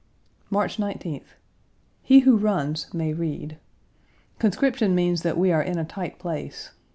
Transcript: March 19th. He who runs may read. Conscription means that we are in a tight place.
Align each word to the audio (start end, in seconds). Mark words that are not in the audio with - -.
March 0.49 0.77
19th. 0.77 1.35
He 2.01 2.21
who 2.21 2.35
runs 2.35 2.91
may 2.91 3.13
read. 3.13 3.59
Conscription 4.39 4.95
means 4.95 5.21
that 5.21 5.37
we 5.37 5.51
are 5.51 5.61
in 5.61 5.77
a 5.77 5.85
tight 5.85 6.17
place. 6.17 6.71